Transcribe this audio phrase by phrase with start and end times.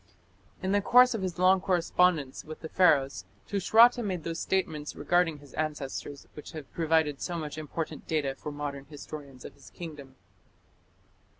[0.63, 5.37] In the course of his long correspondence with the Pharaohs, Tushratta made those statements regarding
[5.37, 10.15] his ancestors which have provided so much important data for modern historians of his kingdom.